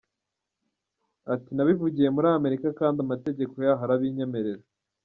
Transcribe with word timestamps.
Ati 1.33 1.49
“Nabivugiye 1.53 2.09
muri 2.15 2.27
Amerika 2.37 2.67
kandi 2.79 2.97
amategeko 3.01 3.53
yaho 3.65 3.81
arabinyemerera. 3.85 4.63